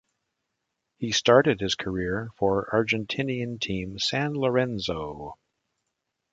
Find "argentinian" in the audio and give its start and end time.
2.73-3.61